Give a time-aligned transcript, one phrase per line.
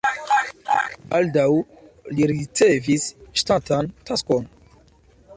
[1.09, 1.49] Baldaŭ
[2.19, 3.05] li ricevis
[3.41, 4.49] ŝtatan taskon.